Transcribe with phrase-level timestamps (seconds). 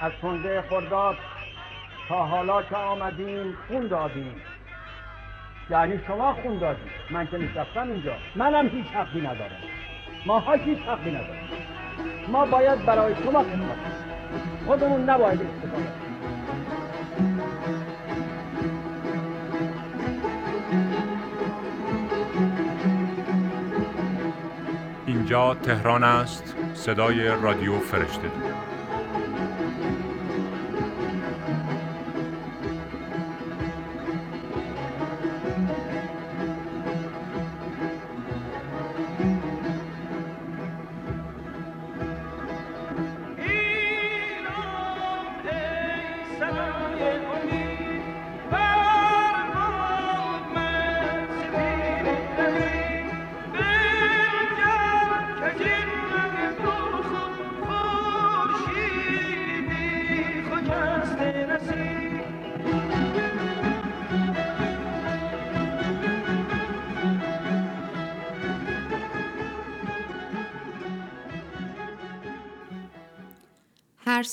[0.00, 1.16] از تنده خرداد
[2.08, 4.34] تا حالا که آمدیم خون دادیم.
[5.70, 6.90] یعنی شما خون دادیم.
[7.10, 8.12] من که نشستم اینجا.
[8.36, 9.60] منم هیچ حقی ندارم.
[10.26, 11.48] ما ها هیچ حقی ندارم.
[12.28, 13.76] ما باید برای شما خدمت
[14.66, 15.92] خودمون نباید استفاده
[25.06, 26.56] اینجا تهران است.
[26.74, 28.30] صدای رادیو فرشته.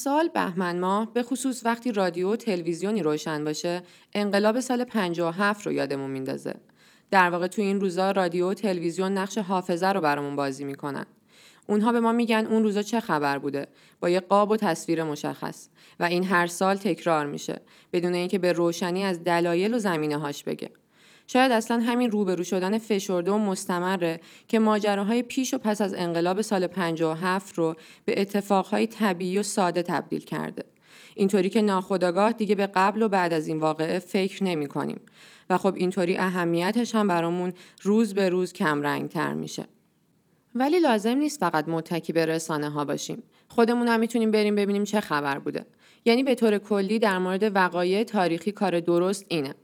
[0.05, 3.81] سال بهمن ماه به خصوص وقتی رادیو و تلویزیونی روشن باشه
[4.13, 6.55] انقلاب سال 57 رو یادمون میندازه.
[7.11, 11.05] در واقع تو این روزا رادیو و تلویزیون نقش حافظه رو برامون بازی می‌کنن.
[11.67, 13.67] اونها به ما میگن اون روزا چه خبر بوده
[13.99, 15.67] با یه قاب و تصویر مشخص
[15.99, 17.61] و این هر سال تکرار میشه
[17.93, 20.69] بدون اینکه به روشنی از دلایل و زمینه هاش بگه.
[21.27, 26.41] شاید اصلا همین روبرو شدن فشرده و مستمره که ماجراهای پیش و پس از انقلاب
[26.41, 30.63] سال 57 رو به اتفاقهای طبیعی و ساده تبدیل کرده.
[31.15, 34.99] اینطوری که ناخداگاه دیگه به قبل و بعد از این واقعه فکر نمی کنیم
[35.49, 39.65] و خب اینطوری اهمیتش هم برامون روز به روز کم رنگ تر میشه.
[40.55, 43.23] ولی لازم نیست فقط متکی به رسانه ها باشیم.
[43.47, 45.65] خودمون هم می‌تونیم بریم ببینیم چه خبر بوده.
[46.05, 49.55] یعنی به طور کلی در مورد وقایع تاریخی کار درست اینه.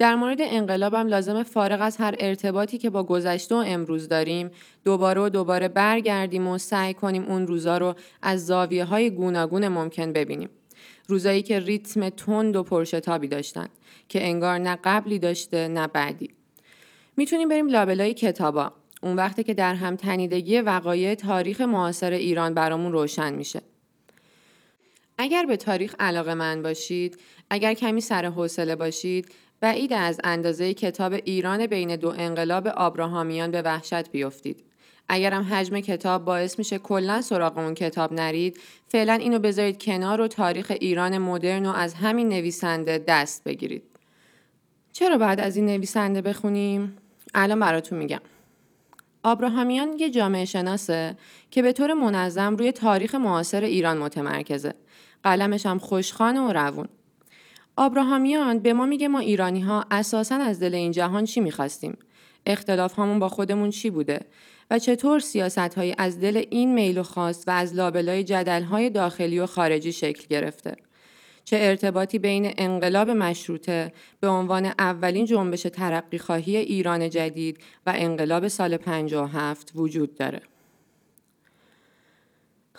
[0.00, 4.50] در مورد انقلابم لازم فارغ از هر ارتباطی که با گذشته و امروز داریم
[4.84, 10.12] دوباره و دوباره برگردیم و سعی کنیم اون روزا رو از زاویه های گوناگون ممکن
[10.12, 10.48] ببینیم.
[11.06, 13.68] روزایی که ریتم تند و پرشتابی داشتن
[14.08, 16.30] که انگار نه قبلی داشته نه بعدی.
[17.16, 18.72] می‌تونیم بریم لابلای کتابا.
[19.02, 23.62] اون وقتی که در هم تنیدگی وقایع تاریخ معاصر ایران برامون روشن میشه.
[25.18, 27.18] اگر به تاریخ علاقه من باشید،
[27.50, 29.28] اگر کمی سر حوصله باشید
[29.60, 34.64] بعید از اندازه کتاب ایران بین دو انقلاب آبراهامیان به وحشت بیفتید.
[35.08, 40.28] اگرم حجم کتاب باعث میشه کلا سراغ اون کتاب نرید فعلا اینو بذارید کنار و
[40.28, 43.82] تاریخ ایران مدرن و از همین نویسنده دست بگیرید.
[44.92, 46.96] چرا بعد از این نویسنده بخونیم؟
[47.34, 48.20] الان براتون میگم.
[49.22, 51.16] آبراهامیان یه جامعه شناسه
[51.50, 54.74] که به طور منظم روی تاریخ معاصر ایران متمرکزه.
[55.22, 56.88] قلمش هم خوشخانه و روون.
[57.80, 61.98] آبراهامیان به ما میگه ما ایرانی ها اساسا از دل این جهان چی می‌خواستیم؟
[62.46, 64.20] اختلاف همون با خودمون چی بوده؟
[64.70, 68.90] و چطور سیاست های از دل این میل و خواست و از لابلای جدل های
[68.90, 70.76] داخلی و خارجی شکل گرفته؟
[71.44, 78.48] چه ارتباطی بین انقلاب مشروطه به عنوان اولین جنبش ترقی خواهی ایران جدید و انقلاب
[78.48, 80.49] سال 57 وجود داره؟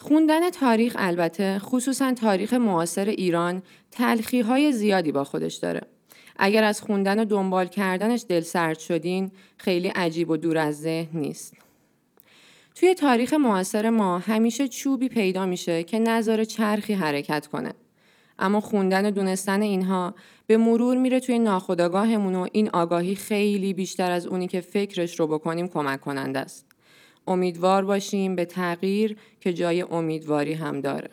[0.01, 5.81] خوندن تاریخ البته خصوصا تاریخ معاصر ایران تلخی های زیادی با خودش داره.
[6.39, 11.19] اگر از خوندن و دنبال کردنش دل سرد شدین خیلی عجیب و دور از ذهن
[11.19, 11.53] نیست.
[12.75, 17.73] توی تاریخ معاصر ما همیشه چوبی پیدا میشه که نظر چرخی حرکت کنه.
[18.39, 20.15] اما خوندن و دونستن اینها
[20.47, 25.27] به مرور میره توی ناخودآگاهمون و این آگاهی خیلی بیشتر از اونی که فکرش رو
[25.27, 26.70] بکنیم کمک کننده است.
[27.27, 31.09] امیدوار باشیم به تغییر که جای امیدواری هم داره.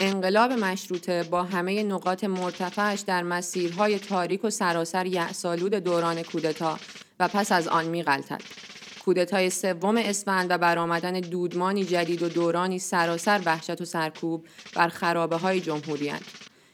[0.00, 6.78] انقلاب مشروطه با همه نقاط مرتفعش در مسیرهای تاریک و سراسر یعسالود دوران کودتا
[7.20, 8.61] و پس از آن میغلطد
[9.04, 15.36] کودتای سوم اسفند و برآمدن دودمانی جدید و دورانی سراسر وحشت و سرکوب بر خرابه
[15.36, 16.12] های جمهوری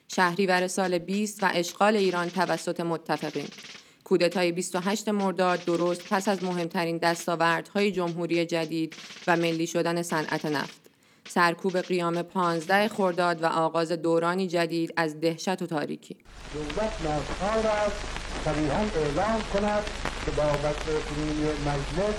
[0.09, 3.49] شهریور سال 20 و اشغال ایران توسط متفقین.
[4.05, 8.95] کودتای 28 مرداد درست پس از مهمترین دستاوردهای جمهوری جدید
[9.27, 10.88] و ملی شدن صنعت نفت.
[11.29, 16.17] سرکوب قیام 15 خرداد و آغاز دورانی جدید از دهشت و تاریکی.
[16.53, 16.93] دولت
[18.45, 19.85] صریحا اعلام کند
[20.25, 20.77] که بابت
[21.09, 22.17] کنونی مجلس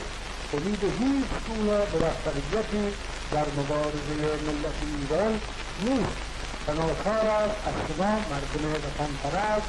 [0.54, 2.94] امید هیچ گونه موفقیتی
[3.32, 4.14] در مبارزه
[4.46, 5.42] ملت ایران
[5.80, 6.30] نیست.
[6.68, 9.68] و ناچار است از شما مردم وطن پرست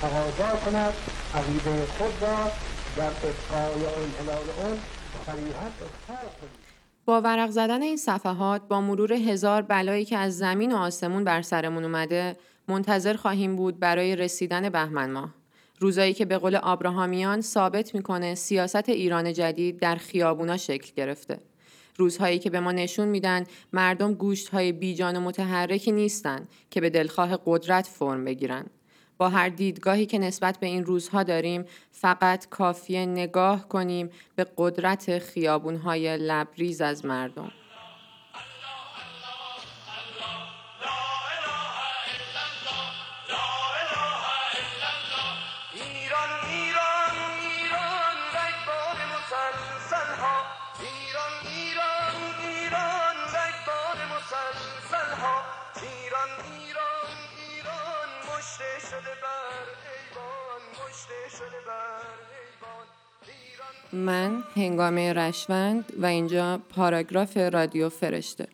[0.00, 0.94] تقاضا کند.
[1.34, 2.52] عقیده خود را
[2.96, 4.78] در ابقای انحلال اون
[5.26, 6.61] صریحت اظهار کنید.
[7.04, 11.42] با ورق زدن این صفحات با مرور هزار بلایی که از زمین و آسمون بر
[11.42, 12.36] سرمون اومده
[12.68, 15.34] منتظر خواهیم بود برای رسیدن بهمن ماه.
[15.80, 21.38] روزایی که به قول آبراهامیان ثابت می‌کنه سیاست ایران جدید در خیابونا شکل گرفته.
[21.96, 26.90] روزهایی که به ما نشون میدن مردم گوشت های بیجان و متحرکی نیستن که به
[26.90, 28.66] دلخواه قدرت فرم بگیرن.
[29.22, 35.18] با هر دیدگاهی که نسبت به این روزها داریم فقط کافیه نگاه کنیم به قدرت
[35.18, 37.50] خیابونهای لبریز از مردم.
[63.92, 68.46] من هنگامه رشوند و اینجا پاراگراف رادیو فرشته.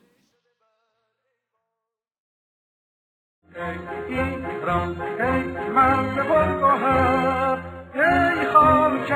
[7.94, 9.08] ای خاک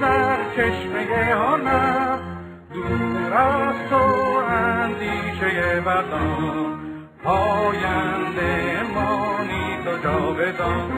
[0.00, 0.38] سر
[7.24, 10.90] پاینده مانی تو جاودان.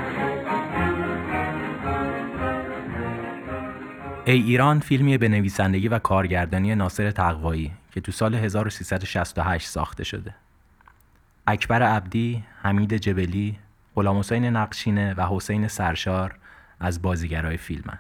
[4.28, 10.34] ای ایران فیلمی به نویسندگی و کارگردانی ناصر تقوایی که تو سال 1368 ساخته شده.
[11.46, 13.58] اکبر عبدی، حمید جبلی،
[13.94, 16.34] غلام حسین نقشینه و حسین سرشار
[16.80, 17.98] از بازیگرای فیلمن.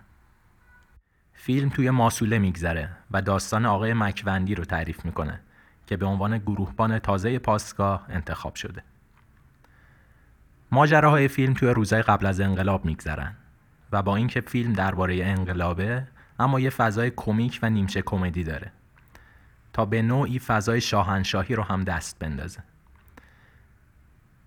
[1.34, 5.40] فیلم توی ماسوله میگذره و داستان آقای مکوندی رو تعریف می‌کنه
[5.86, 8.82] که به عنوان گروهبان تازه پاسگاه انتخاب شده.
[10.70, 13.34] ماجراهای فیلم توی روزهای قبل از انقلاب میگذرن
[13.92, 16.06] و با اینکه فیلم درباره انقلابه
[16.38, 18.72] اما یه فضای کمیک و نیمچه کمدی داره.
[19.72, 22.60] تا به نوعی فضای شاهنشاهی رو هم دست بندازه.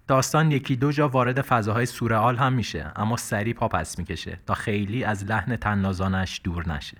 [0.08, 4.54] داستان یکی دو جا وارد فضاهای سورئال هم میشه اما سریع پا پس می‌کشه تا
[4.54, 6.98] خیلی از لحن تنازانش دور نشه.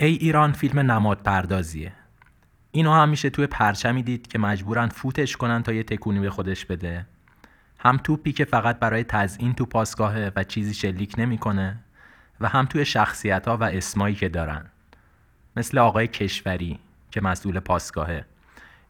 [0.00, 1.92] ای ایران فیلم نماد پردازیه.
[2.70, 6.66] اینو هم میشه توی پرچمی دید که مجبورن فوتش کنن تا یه تکونی به خودش
[6.66, 7.06] بده.
[7.78, 11.78] هم توپی که فقط برای تزیین تو پاسگاهه و چیزی شلیک نمی‌کنه
[12.40, 14.66] و هم توی شخصیت ها و اسمایی که دارن.
[15.56, 16.78] مثل آقای کشوری
[17.10, 18.24] که مسئول پاسگاهه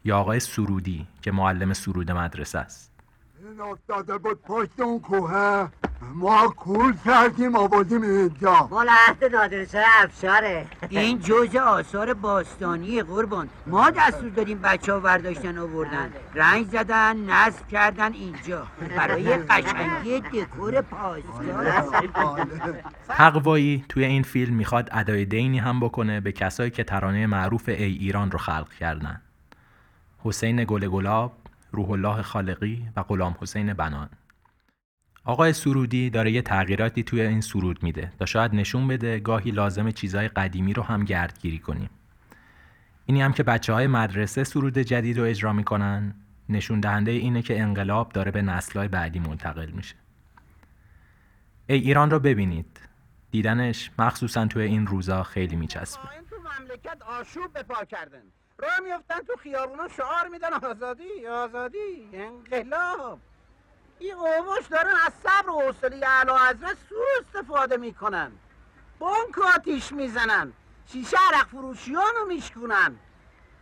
[0.04, 2.93] یا آقای سرودی که معلم سرود مدرسه است.
[3.38, 5.69] این افتاده بود پشت اون کوه.
[6.00, 8.69] ما کول کردیم آوردیم اینجا.
[8.70, 13.48] مال عهد نادرسه افشاره این جزء آثار باستانی قربان.
[13.66, 16.10] ما دستور دادیم بچه ها ورداشتن آوردن.
[16.34, 18.66] رنگ زدن نصب کردن اینجا.
[18.96, 21.64] برای قشنگی دکور پاسگاه
[23.08, 27.75] تقوایی توی این فیلم می‌خواد ادای دینی هم بکنه به کسایی که ترانه معروف ای
[27.75, 29.20] ایران رو خلق کردن.
[30.19, 31.32] حسین گل گلاب
[31.72, 34.08] روح الله خالقی و غلام حسین بنان.
[35.26, 39.90] آقای سرودی داره یه تغییراتی توی این سرود میده تا شاید نشون بده گاهی لازم
[39.90, 41.90] چیزای قدیمی رو هم گردگیری کنیم.
[43.06, 46.14] اینی هم که بچه های مدرسه سرود جدید رو اجرا می‌کنن.
[46.49, 49.95] نشون دهنده اینه که انقلاب داره به نسلهای بعدی منتقل میشه.
[51.66, 52.80] ای ایران رو ببینید.
[53.30, 56.02] دیدنش مخصوصا توی این روزا خیلی میچسبه.
[56.30, 58.23] تو مملکت آشوب به پا کردن.
[58.59, 63.18] راه میفتن تو خیابونا شعار میدن آزادی آزادی انقلاب.
[63.98, 68.32] این قومش دارن از صبر و حوصله اعلی حضرت سوء استفاده می‌کنن.
[68.98, 70.52] بانک آتیش می‌زنن.
[70.92, 72.96] شیشه عرق فروشیانو میشکنن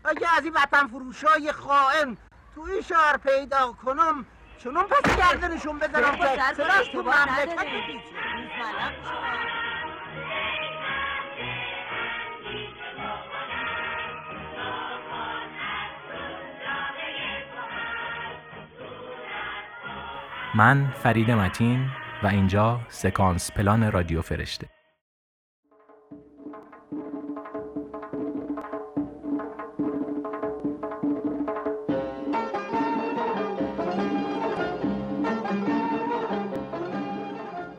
[0.05, 2.17] اگه از این وطن فروشای خائن
[2.55, 4.27] توی شهر پیدا کنم
[4.59, 7.67] چونون پس گردنشون بزنم که چرا تو مملکت
[20.57, 21.87] من فرید متین
[22.23, 24.67] و اینجا سکانس پلان رادیو فرشته.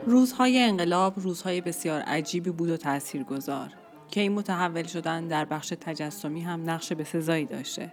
[0.07, 3.69] روزهای انقلاب روزهای بسیار عجیبی بود و تاثیرگذار
[4.07, 7.91] که این متحول شدن در بخش تجسمی هم نقش به سزایی داشته.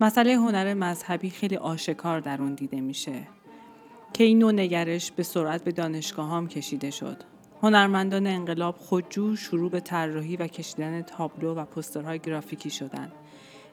[0.00, 3.37] مسئله هنر مذهبی خیلی آشکار در اون دیده میشه.
[4.12, 7.16] که این نوع نگرش به سرعت به دانشگاه هم کشیده شد.
[7.62, 13.12] هنرمندان انقلاب خودجو شروع به طراحی و کشیدن تابلو و پسترهای گرافیکی شدند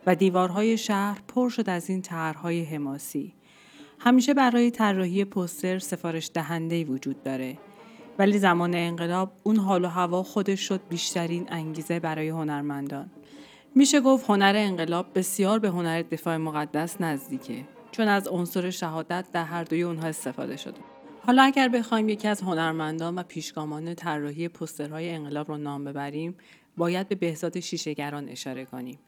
[0.05, 3.33] و دیوارهای شهر پر شد از این طرحهای حماسی.
[3.99, 7.57] همیشه برای طراحی پوستر سفارش دهنده وجود داره.
[8.19, 13.11] ولی زمان انقلاب اون حال و هوا خودش شد بیشترین انگیزه برای هنرمندان.
[13.75, 17.74] میشه گفت هنر انقلاب بسیار به هنر دفاع مقدس نزدیکه.
[17.95, 20.77] چون از عنصر شهادت در هر دوی اونها استفاده شده
[21.25, 26.35] حالا اگر بخوایم یکی از هنرمندان و پیشگامان طراحی پوسترهای انقلاب رو نام ببریم
[26.77, 28.99] باید به بهزاد شیشهگران اشاره کنیم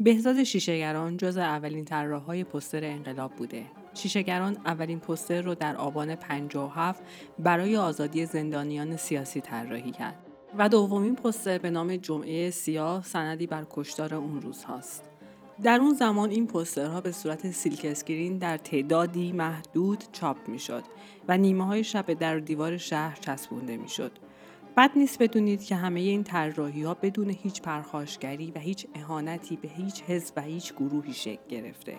[0.00, 3.64] بهزاد شیشهگران جز اولین طراحهای پوستر انقلاب بوده.
[3.94, 7.02] شیشهگران اولین پوستر رو در آبان 57
[7.38, 10.18] برای آزادی زندانیان سیاسی طراحی کرد
[10.58, 15.07] و دومین پوستر به نام جمعه سیاه سندی بر کشتار اون روز هاست.
[15.62, 20.82] در اون زمان این پوسترها به صورت silk screen در تعدادی محدود چاپ می شد
[21.28, 24.12] و نیمه های شب در دیوار شهر چسبونده می شد.
[24.76, 29.68] بد نیست بدونید که همه این طراحی ها بدون هیچ پرخاشگری و هیچ اهانتی به
[29.68, 31.96] هیچ حزب و هیچ گروهی شکل گرفته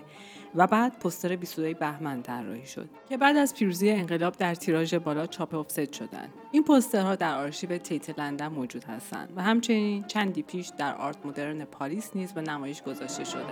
[0.56, 5.28] و بعد پستر 22 بهمن طراحی شد که بعد از پیروزی انقلاب در تیراژ بالا
[5.28, 6.34] چاپ افست شدند.
[6.52, 11.66] این پسترها در آرشیو تیت لندن موجود هستند و همچنین چندی پیش در آرت مدرن
[11.66, 13.44] پاریس نیز به نمایش گذاشته شده.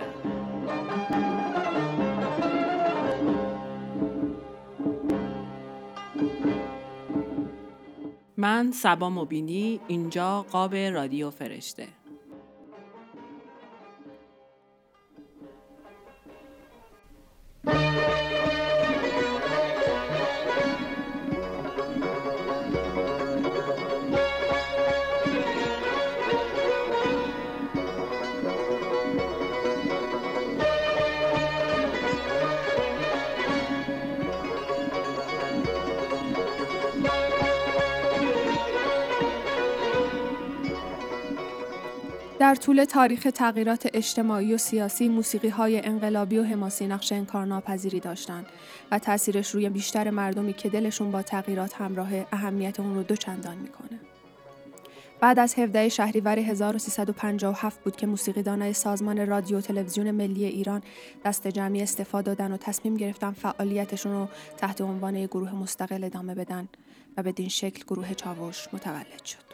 [8.36, 11.86] من سبا مبینی اینجا قاب رادیو فرشته.
[42.38, 48.46] در طول تاریخ تغییرات اجتماعی و سیاسی موسیقی های انقلابی و حماسی نقش انکارناپذیری داشتند
[48.90, 53.58] و تاثیرش روی بیشتر مردمی که دلشون با تغییرات همراه اهمیت اون رو دو چندان
[53.58, 54.00] می‌کنه.
[55.20, 60.82] بعد از 17 شهریور 1357 بود که موسیقیدانای سازمان رادیو تلویزیون ملی ایران
[61.24, 66.68] دست جمعی استفاده دادن و تصمیم گرفتن فعالیتشون رو تحت عنوان گروه مستقل ادامه بدن
[67.16, 69.47] و بدین شکل گروه چاوش متولد شد.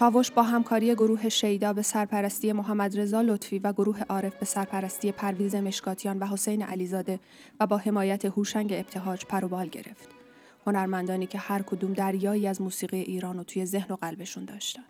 [0.00, 5.12] چاوش با همکاری گروه شیدا به سرپرستی محمد رضا لطفی و گروه عارف به سرپرستی
[5.12, 7.20] پرویز مشکاتیان و حسین علیزاده
[7.60, 10.08] و با حمایت هوشنگ ابتهاج پروبال گرفت.
[10.66, 14.84] هنرمندانی که هر کدوم دریایی از موسیقی ایران رو توی ذهن و قلبشون داشتن.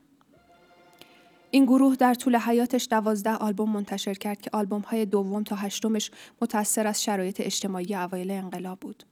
[1.50, 6.10] این گروه در طول حیاتش دوازده آلبوم منتشر کرد که آلبوم های دوم تا هشتمش
[6.42, 9.04] متأثر از شرایط اجتماعی اوایل انقلاب بود.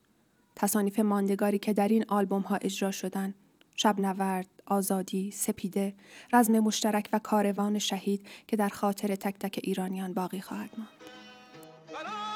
[0.57, 3.35] تصانیف ماندگاری که در این آلبوم ها اجرا شدن
[3.81, 5.95] شبنورد، آزادی، سپیده،
[6.33, 12.28] رزم مشترک و کاروان شهید که در خاطر تک تک ایرانیان باقی خواهد ماند.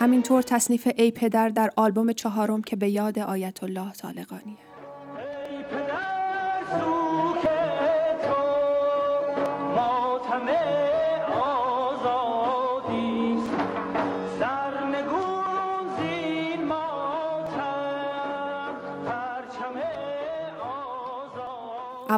[0.00, 4.67] همینطور تصنیف ای پدر در آلبوم چهارم که به یاد آیت الله طالقانیه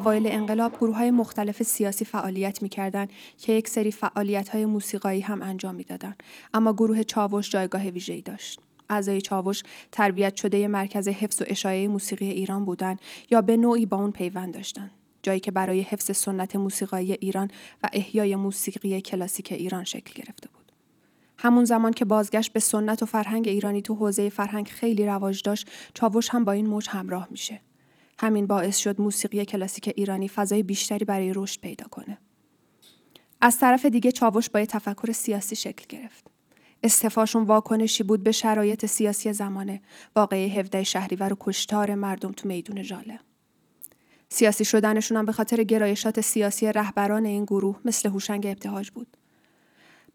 [0.00, 5.42] اوایل انقلاب گروه های مختلف سیاسی فعالیت می‌کردند که یک سری فعالیت های موسیقایی هم
[5.42, 6.22] انجام می‌دادند.
[6.54, 8.60] اما گروه چاوش جایگاه ویژه‌ای داشت.
[8.90, 13.96] اعضای چاوش تربیت شده مرکز حفظ و اشاعه موسیقی ایران بودند یا به نوعی با
[13.96, 14.90] اون پیوند داشتند.
[15.22, 17.50] جایی که برای حفظ سنت موسیقایی ایران
[17.82, 20.72] و احیای موسیقی کلاسیک ایران شکل گرفته بود.
[21.38, 25.70] همون زمان که بازگشت به سنت و فرهنگ ایرانی تو حوزه فرهنگ خیلی رواج داشت
[25.94, 27.60] چاوش هم با این موج همراه میشه.
[28.20, 32.18] همین باعث شد موسیقی کلاسیک ایرانی فضای بیشتری برای رشد پیدا کنه.
[33.40, 36.26] از طرف دیگه چاوش با تفکر سیاسی شکل گرفت.
[36.82, 39.82] استفاشون واکنشی بود به شرایط سیاسی زمانه.
[40.16, 43.20] واقعی 17 شهریور و کشتار مردم تو میدون ژاله
[44.28, 49.16] سیاسی شدنشون هم به خاطر گرایشات سیاسی رهبران این گروه مثل هوشنگ ابتهاج بود.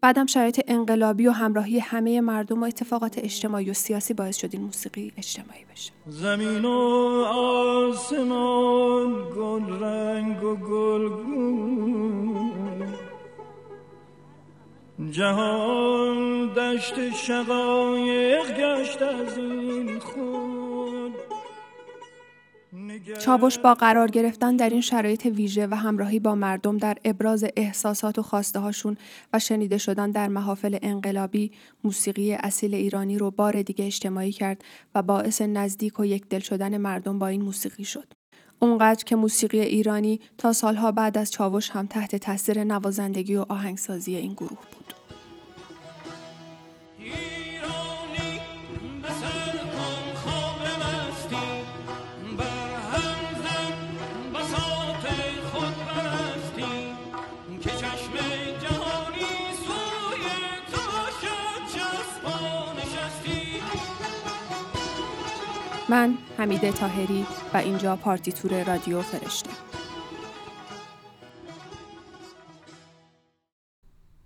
[0.06, 4.62] بعدم شرایط انقلابی و همراهی همه مردم و اتفاقات اجتماعی و سیاسی باعث شد این
[4.62, 5.92] موسیقی اجتماعی بشه.
[6.06, 6.68] زمین و
[7.88, 11.08] آسمان گل رنگ و گل
[15.10, 20.55] جهان دشت شقایق گشت از این خود
[23.18, 28.18] چاوش با قرار گرفتن در این شرایط ویژه و همراهی با مردم در ابراز احساسات
[28.18, 28.96] و خواسته هاشون
[29.32, 31.52] و شنیده شدن در محافل انقلابی
[31.84, 36.76] موسیقی اصیل ایرانی رو بار دیگه اجتماعی کرد و باعث نزدیک و یک دل شدن
[36.76, 38.12] مردم با این موسیقی شد.
[38.58, 44.16] اونقدر که موسیقی ایرانی تا سالها بعد از چاوش هم تحت تاثیر نوازندگی و آهنگسازی
[44.16, 44.94] این گروه بود.
[65.88, 69.50] من حمیده تاهری و اینجا پارتیتور رادیو فرشته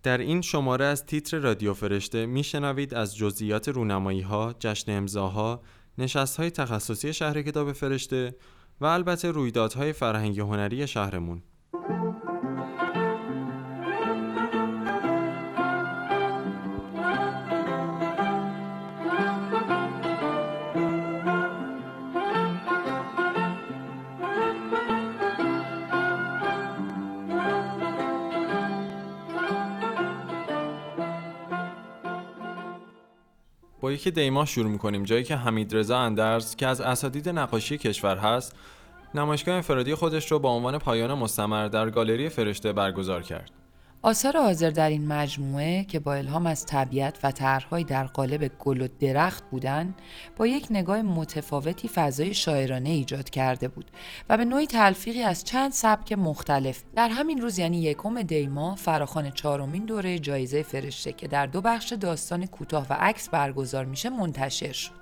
[0.02, 5.62] در این شماره از تیتر رادیو فرشته میشنوید از جزئیات رونمایی ها، جشن امضاها،
[5.98, 8.34] نشست های تخصصی شهر کتاب فرشته
[8.80, 11.42] و البته رویدادهای فرهنگی هنری شهرمون.
[33.92, 38.56] یکی دیما شروع می‌کنیم جایی که حمید رضا اندرز که از اساتید نقاشی کشور هست
[39.14, 43.59] نمایشگاه انفرادی خودش رو با عنوان پایان مستمر در گالری فرشته برگزار کرد.
[44.02, 48.80] آثار حاضر در این مجموعه که با الهام از طبیعت و طرحهایی در قالب گل
[48.80, 49.94] و درخت بودند
[50.36, 53.90] با یک نگاه متفاوتی فضای شاعرانه ایجاد کرده بود
[54.28, 56.82] و به نوعی تلفیقی از چند سبک مختلف.
[56.96, 61.92] در همین روز یعنی یکم دیما فراخان چهارمین دوره جایزه فرشته که در دو بخش
[61.92, 65.00] داستان کوتاه و عکس برگزار میشه منتشر شد.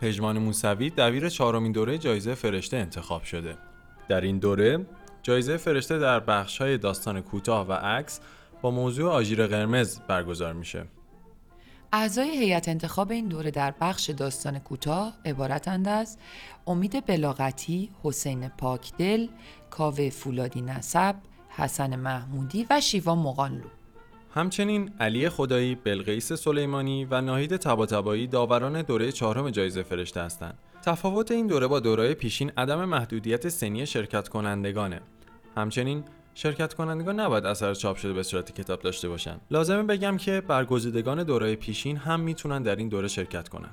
[0.00, 3.58] پژمان موسوی دبیر چهارمین دوره جایزه فرشته انتخاب شده.
[4.08, 4.86] در این دوره
[5.28, 8.20] جایزه فرشته در بخش های داستان کوتاه و عکس
[8.62, 10.84] با موضوع آژیر قرمز برگزار میشه.
[11.92, 16.18] اعضای هیئت انتخاب این دوره در بخش داستان کوتاه عبارتند از
[16.66, 19.26] امید بلاغتی، حسین پاکدل،
[19.70, 21.14] کاوه فولادی نسب،
[21.48, 23.68] حسن محمودی و شیوا مقانلو.
[24.34, 30.58] همچنین علی خدایی، بلقیس سلیمانی و ناهید تباتبایی داوران دوره چهارم جایزه فرشته هستند.
[30.82, 35.00] تفاوت این دوره با دوره پیشین عدم محدودیت سنی شرکت کنندگانه.
[35.58, 39.40] همچنین شرکت کنندگان نباید اثر چاپ شده به صورت کتاب داشته باشن.
[39.50, 43.70] لازمه بگم که برگزیدگان دوره پیشین هم می‌تونن در این دوره شرکت کنن.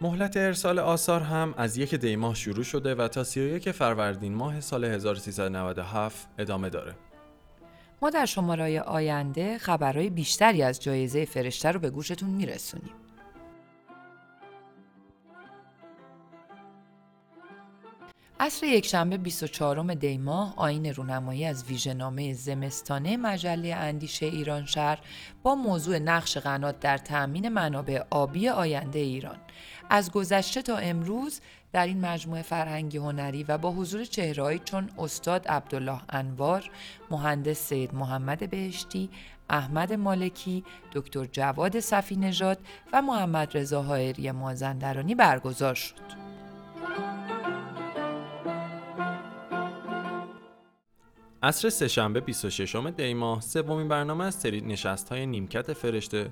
[0.00, 4.60] مهلت ارسال آثار هم از یک دی ماه شروع شده و تا 31 فروردین ماه
[4.60, 6.94] سال 1397 ادامه داره.
[8.02, 12.92] ما در شماره آینده خبرهای بیشتری از جایزه فرشته رو به گوشتون میرسونیم.
[18.42, 24.98] عصر یکشنبه 24 دی ماه آین رونمایی از ویژهنامه زمستانه مجله اندیشه ایران شهر
[25.42, 29.36] با موضوع نقش قنات در تأمین منابع آبی آینده ایران
[29.90, 31.40] از گذشته تا امروز
[31.72, 36.70] در این مجموعه فرهنگی هنری و با حضور چهرهایی چون استاد عبدالله انوار،
[37.10, 39.10] مهندس سید محمد بهشتی،
[39.50, 42.58] احمد مالکی، دکتر جواد صفی نژاد
[42.92, 46.20] و محمد رضا حائری مازندرانی برگزار شد.
[51.42, 56.26] عصر سهشنبه 26 دی ماه سومین برنامه از سری نشست های نیمکت فرشته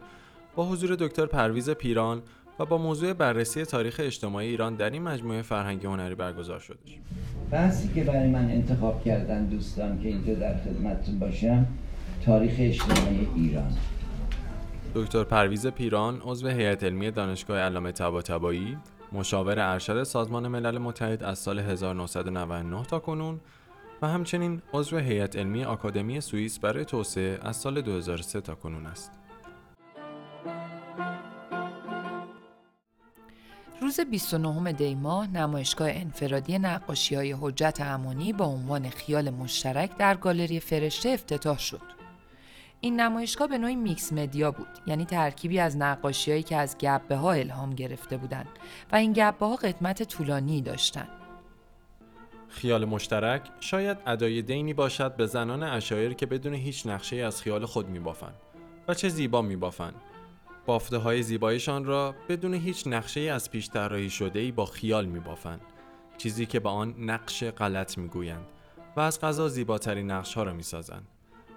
[0.57, 2.23] با حضور دکتر پرویز پیران
[2.59, 6.79] و با موضوع بررسی تاریخ اجتماعی ایران در این مجموعه فرهنگی هنری برگزار شده.
[7.51, 11.67] بحثی که برای من انتخاب کردن دوستان که اینجا در خدمتتون باشم
[12.27, 13.77] تاریخ اجتماعی ایران
[14.95, 18.77] دکتر پرویز پیران عضو هیئت علمی دانشگاه علامه طباطبایی
[19.13, 23.41] مشاور ارشد سازمان ملل متحد از سال 1999 تا کنون
[24.03, 29.13] و همچنین عضو هیئت علمی آکادمی سوئیس برای توسعه از سال 2003 تا کنون است.
[33.81, 40.17] روز 29 دی ماه نمایشگاه انفرادی نقاشی های حجت امانی با عنوان خیال مشترک در
[40.17, 41.99] گالری فرشته افتتاح شد.
[42.81, 47.33] این نمایشگاه به نوعی میکس مدیا بود یعنی ترکیبی از نقاشیهایی که از گبه ها
[47.33, 48.49] الهام گرفته بودند
[48.93, 51.09] و این گبه ها قدمت طولانی داشتند
[52.49, 57.67] خیال مشترک شاید ادای دینی باشد به زنان اشایر که بدون هیچ نقشه از خیال
[57.67, 58.35] خود میبافند
[58.89, 59.95] و چه زیبا میبافند.
[60.67, 65.61] بافته های زیبایشان را بدون هیچ نقشه از پیش طراحی شده با خیال میبافند
[66.19, 68.47] چیزی که با آن نقش غلط می‌گویند
[68.97, 71.09] و از غذا زیباترین نقش ها را می‌سازند.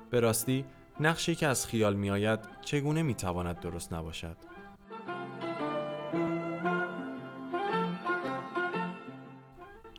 [0.09, 0.65] به راستی
[0.99, 4.37] نقشی که از خیال میآید چگونه می‌تواند درست نباشد؟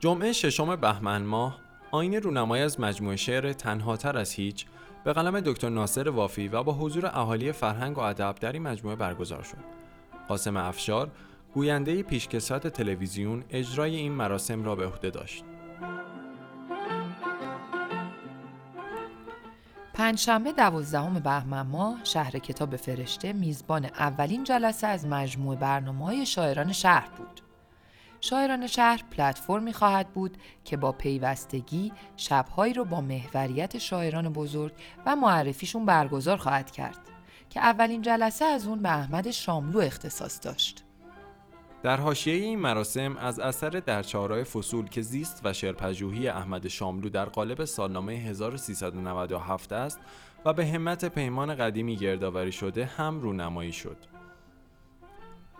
[0.03, 1.59] جمعه ششم بهمن ماه
[1.91, 4.67] آین رونمایی از مجموعه شعر تنهاتر از هیچ
[5.05, 8.97] به قلم دکتر ناصر وافی و با حضور اهالی فرهنگ و ادب در این مجموعه
[8.97, 9.59] برگزار شد.
[10.29, 11.11] قاسم افشار
[11.55, 15.45] گوینده پیشکسوت تلویزیون اجرای این مراسم را به عهده داشت.
[19.95, 26.73] پنجشنبه دوازدهم بهمن ماه شهر کتاب فرشته میزبان اولین جلسه از مجموعه برنامه های شاعران
[26.73, 27.52] شهر بود.
[28.25, 34.73] شاعران شهر پلتفرمی خواهد بود که با پیوستگی شبهایی رو با محوریت شاعران بزرگ
[35.07, 36.99] و معرفیشون برگزار خواهد کرد
[37.51, 40.85] که اولین جلسه از اون به احمد شاملو اختصاص داشت.
[41.83, 47.09] در حاشیه این مراسم از اثر در چهارای فصول که زیست و شعرپژوهی احمد شاملو
[47.09, 50.01] در قالب سالنامه 1397 است
[50.45, 53.97] و به همت پیمان قدیمی گردآوری شده هم رونمایی شد.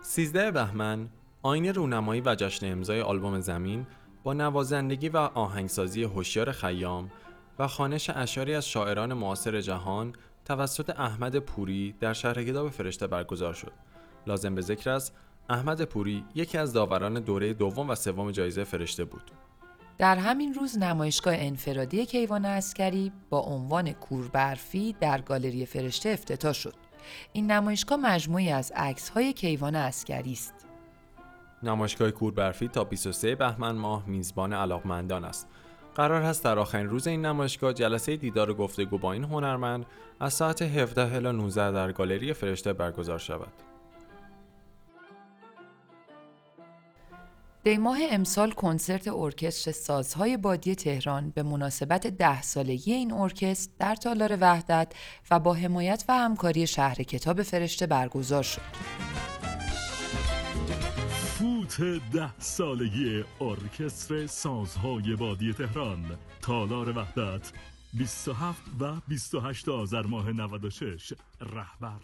[0.01, 1.09] 13 بهمن
[1.45, 3.87] آین رونمایی و جشن امضای آلبوم زمین
[4.23, 7.11] با نوازندگی و آهنگسازی هوشیار خیام
[7.59, 10.13] و خانش اشاری از شاعران معاصر جهان
[10.45, 13.71] توسط احمد پوری در شهر کتاب فرشته برگزار شد.
[14.27, 15.15] لازم به ذکر است
[15.49, 19.31] احمد پوری یکی از داوران دوره دوم و سوم جایزه فرشته بود.
[19.97, 26.75] در همین روز نمایشگاه انفرادی کیوان اسکری با عنوان کوربرفی در گالری فرشته افتتاح شد.
[27.33, 30.53] این نمایشگاه مجموعی از عکس‌های کیوان اسکری است.
[31.63, 35.47] نمایشگاه کوربرفی تا 23 بهمن ماه میزبان علاقمندان است.
[35.95, 39.85] قرار است در آخرین روز این نمایشگاه جلسه دیدار و گفتگو با این هنرمند
[40.19, 43.53] از ساعت 17 الی 19 در گالری فرشته برگزار شود.
[47.63, 53.95] دی ماه امسال کنسرت ارکستر سازهای بادی تهران به مناسبت ده سالگی این ارکستر در
[53.95, 54.93] تالار وحدت
[55.31, 59.32] و با حمایت و همکاری شهر کتاب فرشته برگزار شد.
[61.63, 66.17] فوت ده سالگی ارکستر سازهای بادی تهران.
[66.41, 67.51] تالار وحدت
[67.93, 71.99] 27 و 28 آذر ماه 96 رهبر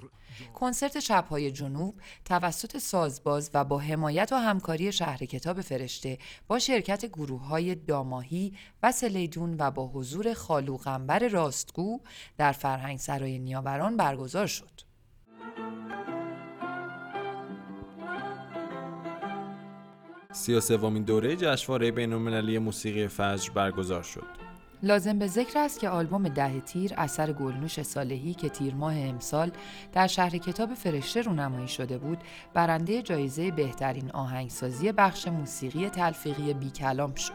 [0.53, 1.95] کنسرت شبهای جنوب
[2.25, 6.17] توسط سازباز و با حمایت و همکاری شهر کتاب فرشته
[6.47, 11.99] با شرکت گروه های داماهی و سلیدون و با حضور خالو غنبر راستگو
[12.37, 14.88] در فرهنگ سرای نیاوران برگزار شد.
[20.33, 24.23] سی سومین دوره جشنواره بین‌المللی موسیقی فجر برگزار شد.
[24.83, 29.51] لازم به ذکر است که آلبوم ده تیر اثر گلنوش صالحی که تیر ماه امسال
[29.93, 32.17] در شهر کتاب فرشته رونمایی شده بود
[32.53, 37.33] برنده جایزه بهترین آهنگسازی بخش موسیقی تلفیقی بی کلام شد.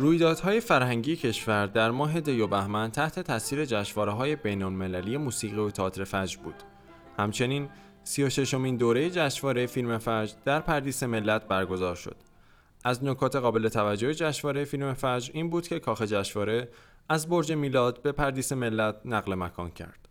[0.00, 5.56] رویدادهای فرهنگی کشور در ماه دی و بهمن تحت تاثیر جشنواره های بین المللی موسیقی
[5.56, 6.54] و تئاتر فجر بود.
[7.18, 7.68] همچنین
[8.04, 12.16] 36 امین دوره جشنواره فیلم فجر در پردیس ملت برگزار شد.
[12.84, 16.68] از نکات قابل توجه جشنواره فیلم فجر این بود که کاخ جشنواره
[17.08, 20.08] از برج میلاد به پردیس ملت نقل مکان کرد.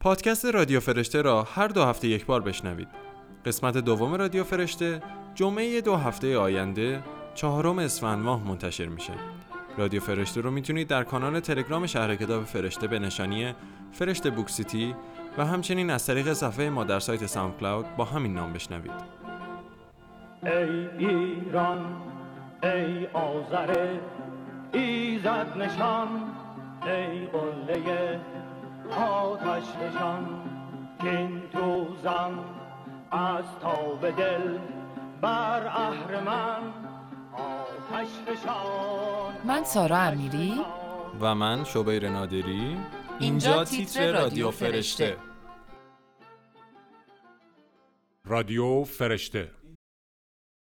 [0.00, 2.88] پادکست رادیو فرشته را هر دو هفته یک بار بشنوید.
[3.44, 5.02] قسمت دوم رادیو فرشته
[5.34, 7.02] جمعه دو هفته آینده
[7.34, 9.12] چهارم اسفند ماه منتشر میشه.
[9.78, 13.54] رادیو فرشته رو می‌تونید در کانال تلگرام شهر کتاب فرشته به نشانی
[13.92, 14.94] فرشته Book City
[15.38, 18.90] و همچنین از طریق صفحه ما در سایت SoundCloud با همین نام بشنوید.
[20.42, 22.02] ای ایران
[22.62, 23.96] ای آذر
[24.72, 26.08] ایزد نشان
[26.86, 28.20] ای قله
[28.90, 30.26] آتش نشان
[31.00, 32.38] کین توزن
[33.10, 34.58] از تاب دل
[35.20, 36.83] بر اهرمن
[39.44, 40.54] من سارا امیری
[41.20, 42.76] و من شبیر نادری
[43.20, 45.16] اینجا تیتر رادیو فرشته.
[48.24, 49.50] رادیو فرشته